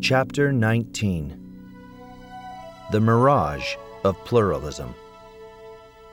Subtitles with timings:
[0.00, 1.36] Chapter 19
[2.92, 3.74] The Mirage
[4.04, 4.94] of Pluralism.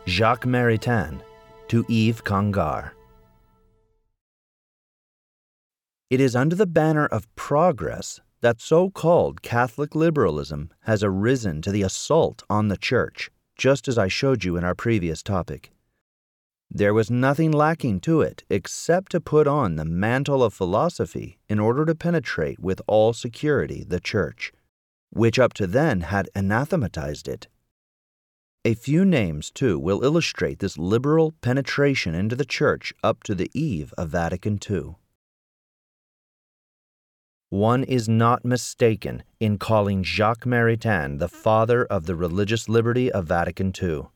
[0.08, 1.21] Jacques Maritain
[1.68, 2.92] to Yves Congar.
[6.10, 11.71] It is under the banner of progress that so called Catholic liberalism has arisen to
[11.71, 15.75] the assault on the Church, just as I showed you in our previous topic.
[16.70, 21.59] There was nothing lacking to it except to put on the mantle of philosophy in
[21.59, 24.52] order to penetrate with all security the Church,
[25.09, 27.48] which up to then had anathematized it.
[28.66, 33.52] A few names, too, will illustrate this liberal penetration into the Church up to the
[33.54, 34.95] eve of Vatican II.
[37.49, 43.27] One is not mistaken in calling Jacques Maritain the father of the religious liberty of
[43.27, 44.07] Vatican II.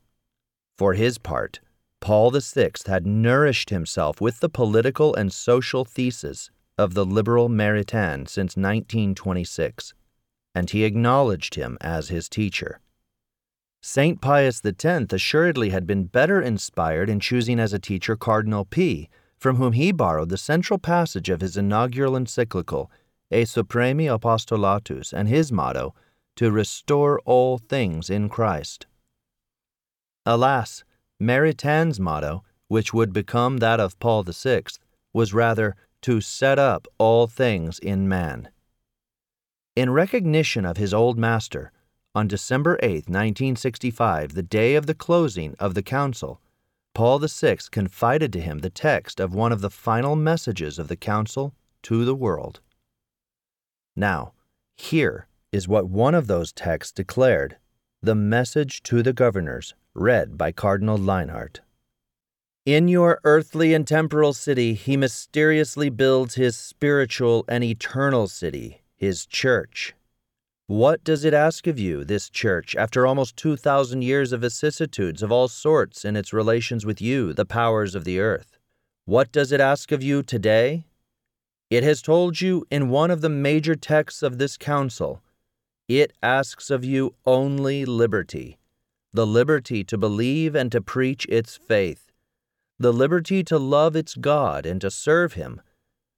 [0.77, 1.59] For his part,
[2.01, 8.27] Paul VI had nourished himself with the political and social thesis of the liberal Maritain
[8.27, 9.93] since 1926,
[10.55, 12.79] and he acknowledged him as his teacher.
[13.81, 14.21] St.
[14.21, 19.55] Pius X assuredly had been better inspired in choosing as a teacher Cardinal Pie., from
[19.55, 22.91] whom he borrowed the central passage of his inaugural encyclical,
[23.31, 25.93] E Supremi Apostolatus, and his motto,
[26.35, 28.85] to restore all things in Christ.
[30.25, 30.83] Alas,
[31.19, 34.63] Maritain's motto, which would become that of Paul VI,
[35.11, 38.49] was rather to set up all things in man.
[39.75, 41.71] In recognition of his old master,
[42.15, 46.41] on December 8, 1965, the day of the closing of the council,
[46.93, 50.95] Paul VI confided to him the text of one of the final messages of the
[50.95, 51.53] council
[51.83, 52.61] to the world.
[53.95, 54.33] Now,
[54.75, 57.57] here is what one of those texts declared
[58.01, 61.57] the message to the governors read by Cardinal Liénart.
[62.65, 69.25] In your earthly and temporal city, he mysteriously builds his spiritual and eternal city, his
[69.25, 69.93] church.
[70.67, 75.31] What does it ask of you, this church, after almost 2,000 years of vicissitudes of
[75.31, 78.57] all sorts in its relations with you, the powers of the earth?
[79.05, 80.85] What does it ask of you today?
[81.69, 85.21] It has told you in one of the major texts of this council
[85.87, 88.59] it asks of you only liberty
[89.13, 92.11] the liberty to believe and to preach its faith,
[92.77, 95.61] the liberty to love its God and to serve Him,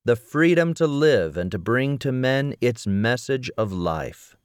[0.03, 4.35] the freedom to live and to bring to men its message of life.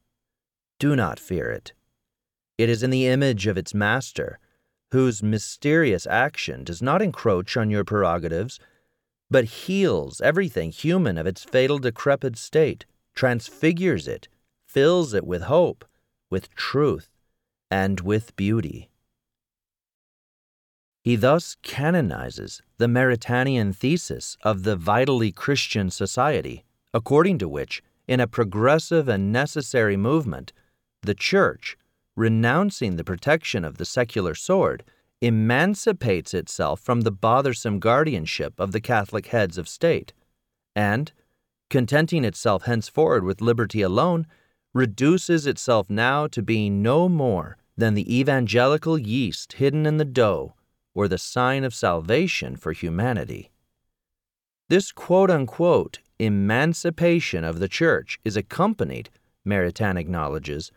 [0.79, 1.73] Do not fear it.
[2.59, 4.39] It is in the image of its Master,
[4.93, 8.61] whose mysterious action does not encroach on your prerogatives,
[9.31, 14.29] but heals everything human of its fatal decrepit state, transfigures it,
[14.67, 15.85] fills it with hope,
[16.31, 17.16] with truth,
[17.71, 18.91] and with beauty.
[21.03, 28.19] He thus canonizes the Maritainian thesis of the vitally Christian society, according to which, in
[28.21, 30.53] a progressive and necessary movement,
[31.03, 31.77] the Church,
[32.17, 34.83] renouncing the protection of the secular sword,
[35.21, 40.13] emancipates itself from the bothersome guardianship of the Catholic heads of state,
[40.75, 41.13] and,
[41.71, 44.27] contenting itself henceforward with liberty alone,
[44.77, 50.55] reduces itself now to being no more than the evangelical yeast hidden in the dough
[50.95, 53.51] or the sign of salvation for humanity.
[54.69, 59.09] This quote unquote emancipation of the church is accompanied,
[59.47, 60.71] Maritain acknowledges,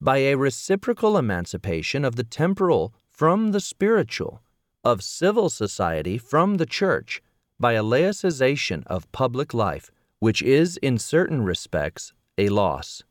[0.00, 4.42] by a reciprocal emancipation of the temporal from the spiritual,
[4.82, 7.22] of civil society from the church,
[7.60, 13.04] by a laicization of public life, which is in certain respects a loss.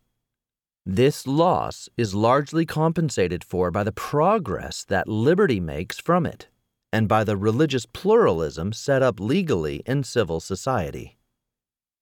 [0.86, 6.48] This loss is largely compensated for by the progress that liberty makes from it,
[6.92, 11.18] and by the religious pluralism set up legally in civil society.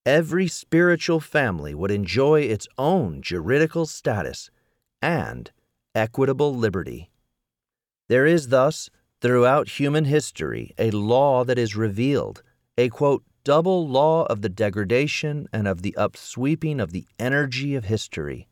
[0.06, 4.50] Every spiritual family would enjoy its own juridical status
[5.02, 5.52] and
[5.94, 7.10] equitable liberty.
[8.08, 8.90] There is thus,
[9.20, 12.42] throughout human history, a law that is revealed,
[12.78, 17.84] a quote, double law of the degradation and of the upsweeping of the energy of
[17.84, 18.48] history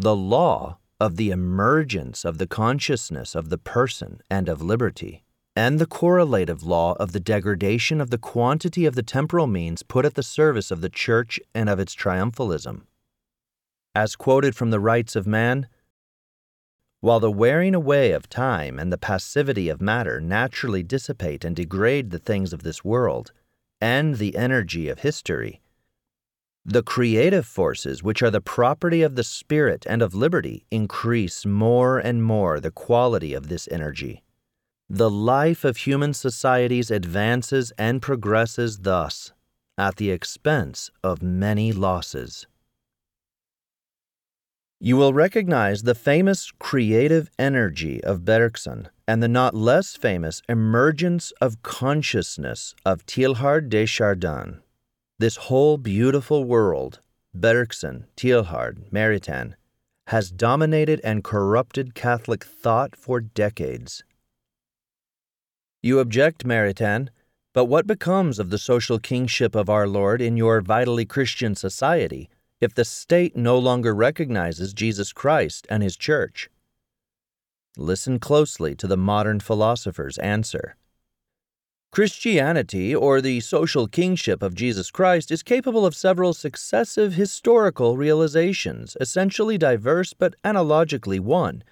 [0.00, 5.24] the law of the emergence of the consciousness of the person and of liberty,
[5.56, 10.04] and the correlative law of the degradation of the quantity of the temporal means put
[10.04, 12.82] at the service of the Church and of its triumphalism.
[13.92, 15.66] As quoted from the Rights of Man,
[17.00, 22.10] while the wearing away of time and the passivity of matter naturally dissipate and degrade
[22.10, 23.32] the things of this world,
[23.80, 25.60] and the energy of history,
[26.68, 31.98] the creative forces, which are the property of the spirit and of liberty, increase more
[31.98, 34.22] and more the quality of this energy.
[34.90, 39.32] The life of human societies advances and progresses thus,
[39.78, 42.46] at the expense of many losses.
[44.78, 51.32] You will recognize the famous creative energy of Bergson and the not less famous emergence
[51.40, 54.60] of consciousness of Teilhard de Chardin.
[55.20, 57.00] This whole beautiful world,
[57.34, 59.54] Bergson, Teilhard, Maritain,
[60.06, 64.04] has dominated and corrupted Catholic thought for decades.
[65.82, 67.08] You object, Maritain,
[67.52, 72.30] but what becomes of the social kingship of our Lord in your vitally Christian society
[72.60, 76.48] if the state no longer recognizes Jesus Christ and his church?
[77.76, 80.76] Listen closely to the modern philosopher's answer.
[81.90, 88.96] Christianity, or the social kingship of Jesus Christ, is capable of several successive historical realizations,
[89.00, 91.64] essentially diverse but analogically one.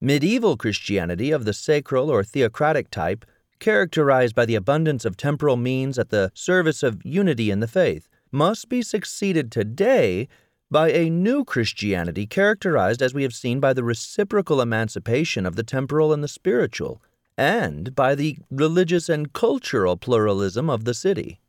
[0.00, 3.26] Medieval Christianity of the sacral or theocratic type,
[3.58, 8.08] characterized by the abundance of temporal means at the service of unity in the faith,
[8.30, 10.28] must be succeeded today
[10.70, 15.62] by a new Christianity characterized, as we have seen, by the reciprocal emancipation of the
[15.62, 17.02] temporal and the spiritual
[17.36, 21.40] and by the religious and cultural pluralism of the city.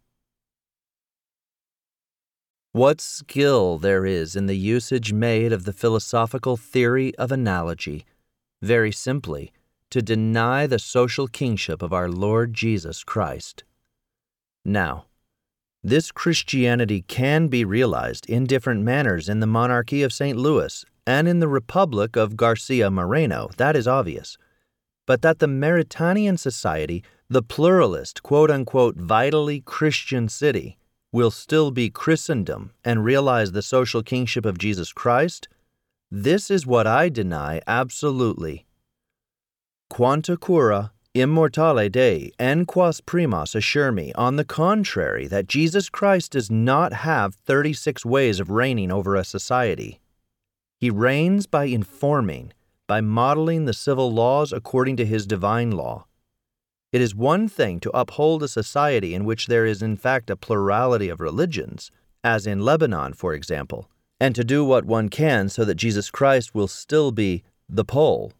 [2.73, 8.05] What skill there is in the usage made of the philosophical theory of analogy,
[8.61, 9.51] very simply,
[9.89, 13.63] to deny the social kingship of our Lord Jesus Christ.
[14.65, 15.05] Now,
[15.83, 20.37] this Christianity can be realized in different manners in the monarchy of St.
[20.37, 24.37] Louis and in the republic of Garcia Moreno, that is obvious
[25.07, 30.77] but that the Maritainian society, the pluralist, quote unquote, vitally Christian city,
[31.11, 35.47] will still be Christendom and realize the social kingship of Jesus Christ,
[36.11, 38.67] this is what I deny absolutely.
[39.89, 46.33] Quanta cura immortale Dei and quas primas assure me, on the contrary, that Jesus Christ
[46.33, 49.99] does not have 36 ways of reigning over a society.
[50.79, 52.53] He reigns by informing,
[52.87, 56.05] by modeling the civil laws according to his divine law.
[56.93, 60.37] It is one thing to uphold a society in which there is in fact a
[60.37, 61.91] plurality of religions,
[62.23, 63.89] as in Lebanon, for example,
[64.19, 68.31] and to do what one can so that Jesus Christ will still be the pole.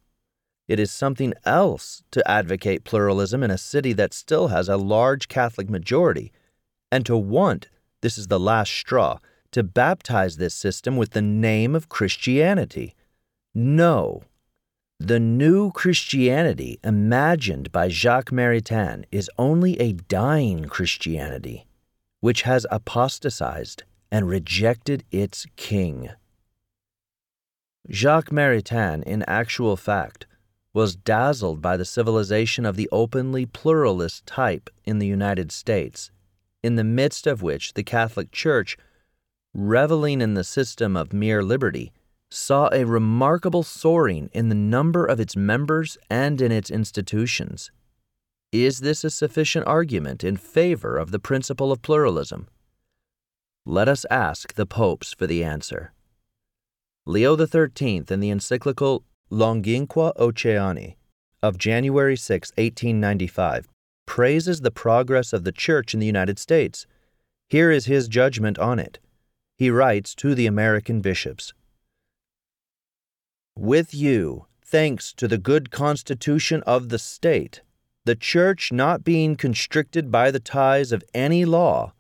[0.68, 5.28] It is something else to advocate pluralism in a city that still has a large
[5.28, 6.32] Catholic majority,
[6.92, 7.70] and to want,
[8.02, 9.20] this is the last straw,
[9.52, 12.96] to baptize this system with the name of Christianity.
[13.54, 14.24] No,
[15.00, 21.66] the new Christianity imagined by Jacques Maritain is only a dying Christianity,
[22.20, 26.10] which has apostatized and rejected its king.
[27.90, 30.26] Jacques Maritain, in actual fact,
[30.74, 36.12] was dazzled by the civilization of the openly pluralist type in the United States,
[36.64, 38.78] in the midst of which the Catholic Church,
[39.54, 41.94] reveling in the system of mere liberty,
[42.30, 47.72] saw a remarkable soaring in the number of its members and in its institutions.
[48.52, 52.48] Is this a sufficient argument in favor of the principle of pluralism?
[53.66, 55.94] Let us ask the popes for the answer.
[57.06, 60.96] Leo XIII, in the encyclical Longinqua Oceani
[61.44, 63.68] of January 6, 1895,
[64.06, 66.88] praises the progress of the Church in the United States.
[67.50, 69.00] Here is his judgment on it.
[69.58, 71.54] He writes to the American bishops
[73.58, 77.62] with you, thanks to the good constitution of the state,
[78.06, 81.94] the church not being constricted by the ties of any law,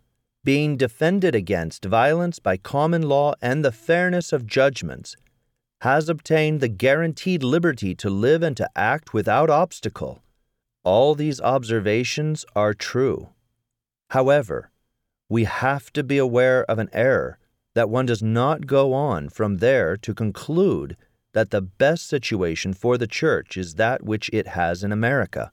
[0.43, 5.15] being defended against violence by common law and the fairness of judgments,
[5.81, 10.21] has obtained the guaranteed liberty to live and to act without obstacle.
[10.83, 13.29] All these observations are true.
[14.11, 14.71] However,
[15.29, 17.37] we have to be aware of an error
[17.75, 20.95] that one does not go on from there to conclude
[21.37, 25.51] that the best situation for the church is that which it has in America,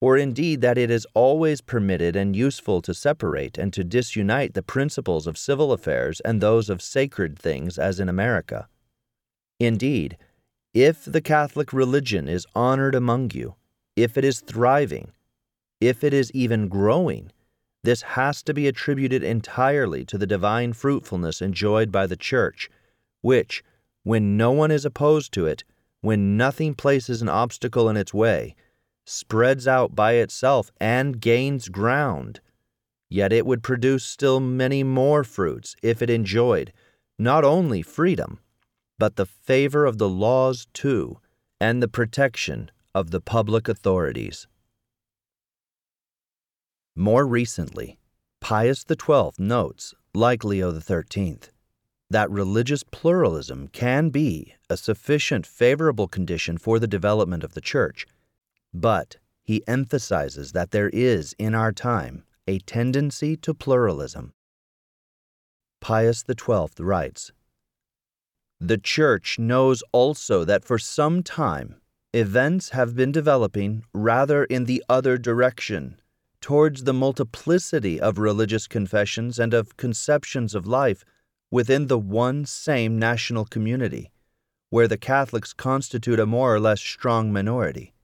[0.00, 4.62] or indeed that it is always permitted and useful to separate and to disunite the
[4.62, 8.68] principles of civil affairs and those of sacred things as in America.
[9.60, 10.16] Indeed,
[10.72, 13.54] if the Catholic religion is honored among you,
[13.96, 15.12] if it is thriving,
[15.78, 17.30] if it is even growing,
[17.84, 22.70] this has to be attributed entirely to the divine fruitfulness enjoyed by the Church,
[23.20, 23.62] which,
[24.06, 25.64] when no one is opposed to it,
[26.00, 28.54] when nothing places an obstacle in its way,
[29.04, 32.38] spreads out by itself and gains ground.
[33.10, 36.72] Yet it would produce still many more fruits if it enjoyed
[37.18, 38.38] not only freedom,
[38.96, 41.18] but the favor of the laws too,
[41.60, 44.46] and the protection of the public authorities.
[46.94, 47.98] More recently,
[48.40, 51.40] Pius XII notes, like Leo XIII,
[52.10, 58.06] that religious pluralism can be a sufficient favorable condition for the development of the Church,
[58.72, 64.32] but he emphasizes that there is, in our time, a tendency to pluralism.
[65.80, 67.32] Pius XII writes
[68.60, 71.76] The Church knows also that for some time
[72.12, 76.00] events have been developing rather in the other direction,
[76.40, 81.04] towards the multiplicity of religious confessions and of conceptions of life
[81.50, 84.10] within the one same national community,
[84.70, 87.94] where the Catholics constitute a more or less strong minority.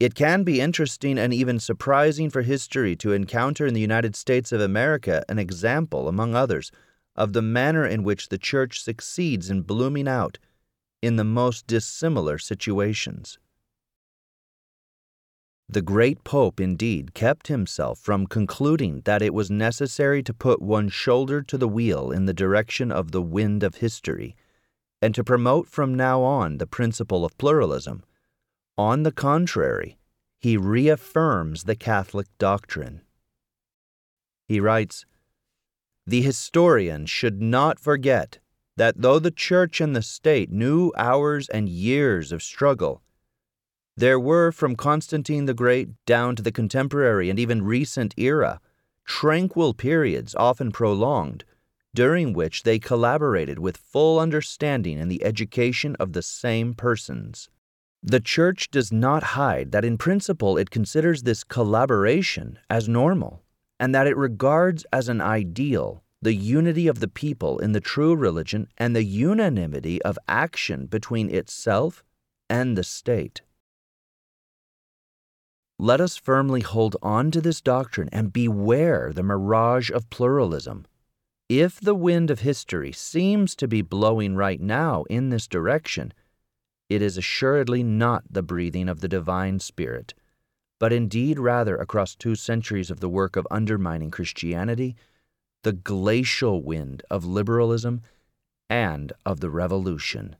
[0.00, 4.50] It can be interesting and even surprising for history to encounter in the United States
[4.50, 6.72] of America an example, among others,
[7.14, 10.38] of the manner in which the Church succeeds in blooming out
[11.02, 13.38] in the most dissimilar situations.
[15.72, 20.92] The great Pope indeed kept himself from concluding that it was necessary to put one's
[20.92, 24.34] shoulder to the wheel in the direction of the wind of history,
[25.00, 28.02] and to promote from now on the principle of pluralism.
[28.76, 29.96] On the contrary,
[30.40, 33.02] he reaffirms the Catholic doctrine.
[34.48, 35.06] He writes
[36.04, 38.40] The historian should not forget
[38.76, 43.04] that though the Church and the State knew hours and years of struggle,
[44.00, 48.58] there were, from Constantine the Great down to the contemporary and even recent era,
[49.04, 51.44] tranquil periods, often prolonged,
[51.94, 57.50] during which they collaborated with full understanding in the education of the same persons.
[58.02, 63.42] The Church does not hide that in principle it considers this collaboration as normal,
[63.78, 68.14] and that it regards as an ideal the unity of the people in the true
[68.14, 72.02] religion and the unanimity of action between itself
[72.48, 73.42] and the state.
[75.82, 80.84] Let us firmly hold on to this doctrine and beware the mirage of pluralism.
[81.48, 86.12] If the wind of history seems to be blowing right now in this direction,
[86.90, 90.12] it is assuredly not the breathing of the divine Spirit,
[90.78, 94.96] but indeed rather across two centuries of the work of undermining Christianity,
[95.62, 98.02] the glacial wind of liberalism
[98.68, 100.36] and of the revolution.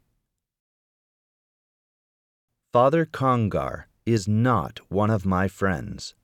[2.75, 6.14] Father Congar is not one of my friends.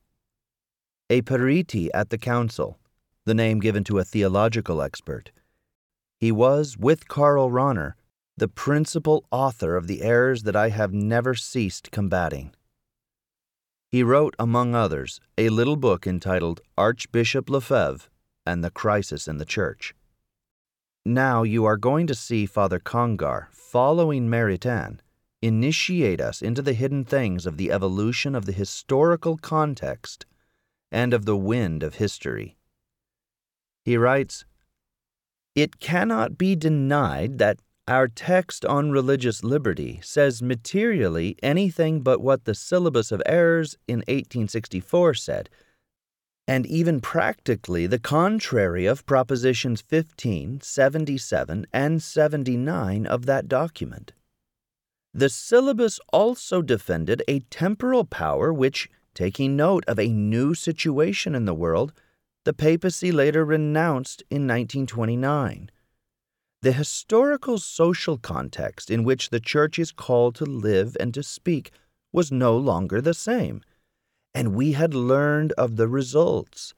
[1.08, 2.78] A periti at the council,
[3.24, 5.30] the name given to a theological expert.
[6.18, 7.94] He was, with Karl Rahner,
[8.36, 12.54] the principal author of the errors that I have never ceased combating.
[13.90, 18.08] He wrote, among others, a little book entitled Archbishop Lefebvre
[18.44, 19.94] and the Crisis in the Church.
[21.04, 24.98] Now you are going to see Father Congar following Maritain
[25.46, 30.26] initiate us into the hidden things of the evolution of the historical context
[30.90, 32.56] and of the wind of history.
[33.84, 34.44] He writes
[35.54, 42.44] It cannot be denied that our text on religious liberty says materially anything but what
[42.44, 45.48] the Syllabus of Errors in 1864 said,
[46.48, 54.12] and even practically the contrary of Propositions 15, 77, and 79 of that document.
[55.16, 61.46] The syllabus also defended a temporal power which, taking note of a new situation in
[61.46, 61.94] the world,
[62.44, 65.70] the papacy later renounced in 1929.
[66.60, 71.70] The historical social context in which the Church is called to live and to speak
[72.12, 73.62] was no longer the same,
[74.34, 76.74] and we had learned of the results.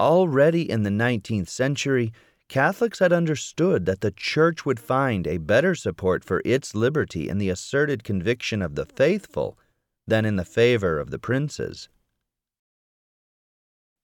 [0.00, 2.12] Already in the 19th century,
[2.48, 7.38] Catholics had understood that the Church would find a better support for its liberty in
[7.38, 9.58] the asserted conviction of the faithful
[10.06, 11.88] than in the favor of the princes.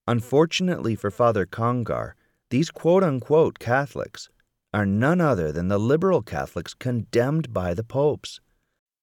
[0.09, 2.15] Unfortunately for Father Congar,
[2.51, 4.29] these quote unquote Catholics
[4.75, 8.41] are none other than the liberal Catholics condemned by the popes.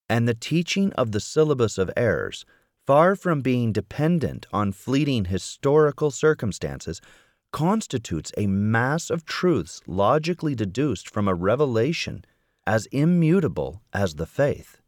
[0.10, 2.44] And the teaching of the syllabus of errors,
[2.86, 7.00] far from being dependent on fleeting historical circumstances,
[7.52, 12.24] constitutes a mass of truths logically deduced from a revelation
[12.68, 14.80] as immutable as the faith.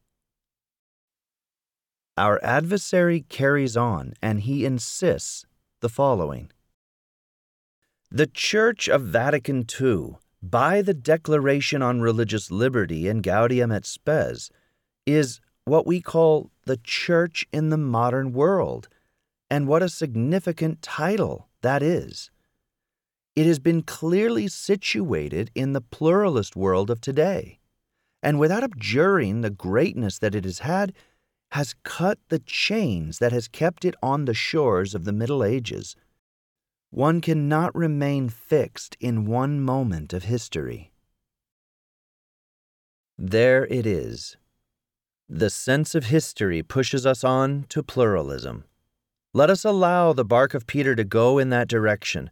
[2.18, 5.46] Our adversary carries on and he insists
[5.80, 6.52] the following
[8.12, 14.50] The Church of Vatican II, by the Declaration on Religious Liberty in Gaudium et Spes,
[15.06, 18.88] is what we call the Church in the modern world.
[19.50, 22.32] And what a significant title that is.
[23.36, 27.60] It has been clearly situated in the pluralist world of today,
[28.22, 30.94] and without abjuring the greatness that it has had,
[31.52, 35.96] has cut the chains that has kept it on the shores of the Middle Ages.
[36.92, 40.92] one cannot remain fixed in one moment of history.
[43.18, 44.36] There it is.
[45.30, 48.66] The sense of history pushes us on to pluralism.
[49.34, 52.30] Let us allow the bark of Peter to go in that direction,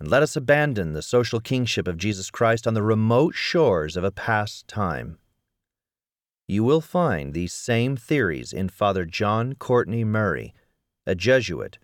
[0.00, 4.04] and let us abandon the social kingship of Jesus Christ on the remote shores of
[4.04, 5.18] a past time.
[6.46, 10.54] You will find these same theories in Father John Courtney Murray,
[11.06, 11.78] a Jesuit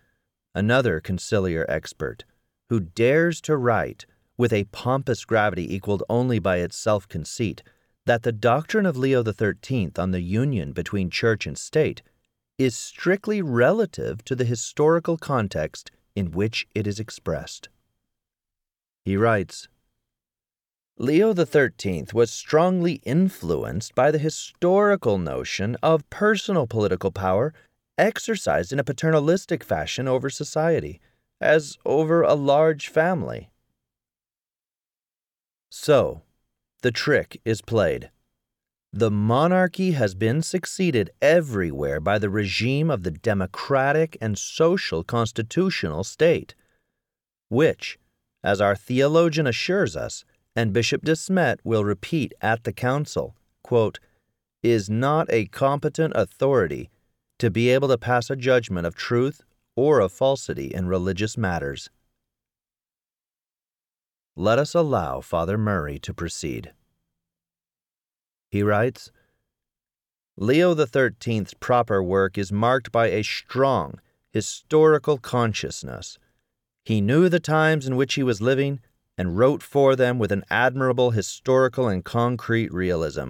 [0.55, 2.23] another conciliar expert,
[2.69, 4.05] who dares to write,
[4.37, 7.61] with a pompous gravity equaled only by its self conceit,
[8.05, 12.01] that the doctrine of Leo XIII on the union between church and state
[12.57, 17.67] is strictly relative to the historical context in which it is expressed.
[19.05, 19.67] He writes
[20.97, 27.53] Leo XIII was strongly influenced by the historical notion of personal political power
[27.99, 30.99] exercised in a paternalistic fashion over society,
[31.39, 33.49] as over a large family.
[35.69, 36.23] So,
[36.81, 38.09] the trick is played.
[38.91, 46.03] The monarchy has been succeeded everywhere by the regime of the democratic and social constitutional
[46.03, 46.55] state,
[47.49, 47.99] which,
[48.45, 50.23] as our theologian assures us,
[50.55, 53.99] and Bishop de Smedt will repeat at the council, quote,
[54.61, 56.89] is not a competent authority
[57.39, 59.41] to be able to pass a judgment of truth
[59.75, 61.89] or of falsity in religious matters.
[64.35, 66.71] Let us allow Father Murray to proceed.
[68.49, 69.11] He writes
[70.37, 73.99] Leo XIII's proper work is marked by a strong
[74.31, 76.19] historical consciousness.
[76.85, 78.79] He knew the times in which he was living
[79.17, 83.29] and wrote for them with an admirable historical and concrete realism.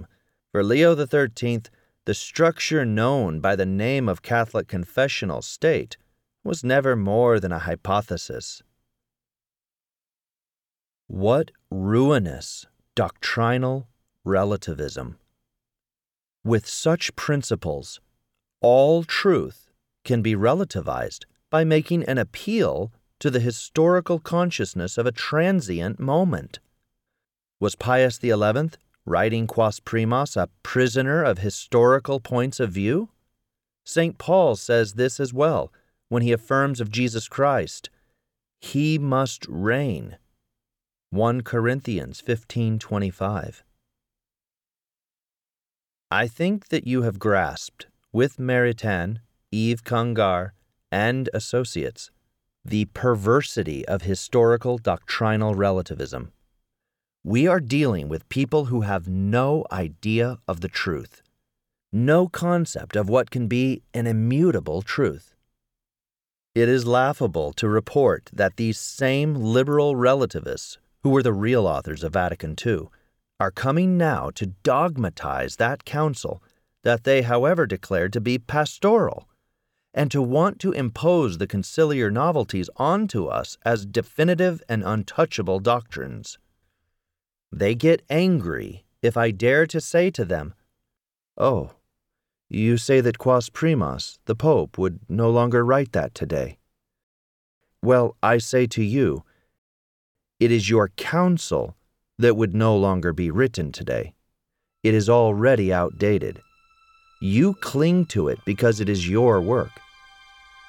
[0.52, 1.62] For Leo XIII,
[2.04, 5.96] the structure known by the name of Catholic confessional state
[6.44, 8.62] was never more than a hypothesis.
[11.06, 13.88] What ruinous doctrinal
[14.22, 15.18] relativism!
[16.44, 18.00] With such principles,
[18.60, 19.70] all truth
[20.04, 26.58] can be relativized by making an appeal to the historical consciousness of a transient moment.
[27.60, 28.70] Was Pius XI
[29.04, 33.08] writing Quas Primas a prisoner of historical points of view?
[33.84, 34.18] St.
[34.18, 35.72] Paul says this as well
[36.08, 37.90] when he affirms of Jesus Christ,
[38.60, 40.18] He must reign.
[41.10, 43.62] 1 Corinthians 15:25.
[46.10, 49.20] I think that you have grasped, with Maritain,
[49.52, 50.52] Yves Congar,
[50.92, 52.10] and associates,
[52.68, 56.32] the perversity of historical doctrinal relativism.
[57.22, 61.22] We are dealing with people who have no idea of the truth,
[61.92, 65.34] no concept of what can be an immutable truth.
[66.56, 72.02] It is laughable to report that these same liberal relativists, who were the real authors
[72.02, 72.88] of Vatican II,
[73.38, 76.42] are coming now to dogmatize that council
[76.82, 79.28] that they, however, declared to be pastoral,
[79.96, 86.38] and to want to impose the conciliar novelties onto us as definitive and untouchable doctrines.
[87.50, 90.52] They get angry if I dare to say to them,
[91.38, 91.70] Oh,
[92.50, 96.58] you say that Quas Primas, the Pope, would no longer write that today.
[97.82, 99.24] Well, I say to you,
[100.38, 101.74] it is your counsel
[102.18, 104.12] that would no longer be written today.
[104.82, 106.42] It is already outdated.
[107.22, 109.70] You cling to it because it is your work.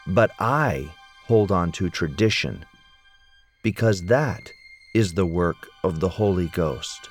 [0.07, 0.89] But I
[1.27, 2.65] hold on to tradition
[3.61, 4.51] because that
[4.95, 7.09] is the work of the Holy Ghost.